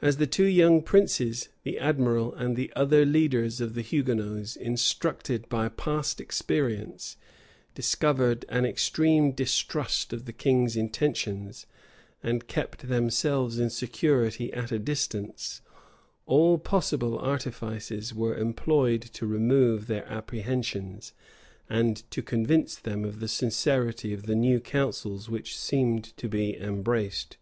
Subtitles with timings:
[0.00, 5.48] As the two young princes, the admiral, and the other leaders of the Hugonots, instructed
[5.48, 7.16] by past experience,
[7.72, 11.66] discovered an extreme distrust of the king's intentions,
[12.24, 15.60] and kept themselves in security at a distance,
[16.26, 21.12] all possible artifices were employed to remove their apprehensions,
[21.70, 26.56] and to convince them of the sincerity of the new counsels which seemed to be
[26.58, 27.36] embraced.